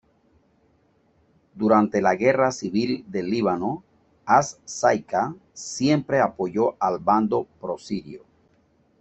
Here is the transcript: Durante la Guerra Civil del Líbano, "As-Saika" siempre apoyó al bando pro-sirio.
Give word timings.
Durante 1.53 2.01
la 2.01 2.15
Guerra 2.15 2.51
Civil 2.51 3.05
del 3.07 3.29
Líbano, 3.29 3.83
"As-Saika" 4.25 5.35
siempre 5.53 6.19
apoyó 6.21 6.75
al 6.79 6.97
bando 6.97 7.45
pro-sirio. 7.59 8.23